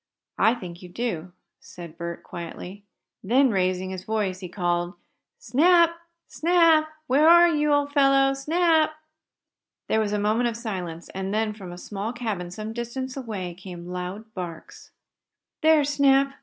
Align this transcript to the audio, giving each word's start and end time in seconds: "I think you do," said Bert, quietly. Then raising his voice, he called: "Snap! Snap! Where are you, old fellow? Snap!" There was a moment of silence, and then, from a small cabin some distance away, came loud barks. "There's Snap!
"I 0.39 0.55
think 0.55 0.81
you 0.81 0.89
do," 0.89 1.31
said 1.59 1.95
Bert, 1.95 2.23
quietly. 2.23 2.83
Then 3.23 3.51
raising 3.51 3.91
his 3.91 4.03
voice, 4.03 4.39
he 4.39 4.49
called: 4.49 4.95
"Snap! 5.37 5.91
Snap! 6.25 6.89
Where 7.05 7.29
are 7.29 7.47
you, 7.47 7.71
old 7.71 7.93
fellow? 7.93 8.33
Snap!" 8.33 8.95
There 9.87 9.99
was 9.99 10.11
a 10.11 10.17
moment 10.17 10.49
of 10.49 10.57
silence, 10.57 11.09
and 11.09 11.31
then, 11.31 11.53
from 11.53 11.71
a 11.71 11.77
small 11.77 12.13
cabin 12.13 12.49
some 12.49 12.73
distance 12.73 13.15
away, 13.15 13.53
came 13.53 13.85
loud 13.93 14.33
barks. 14.33 14.89
"There's 15.61 15.89
Snap! 15.91 16.33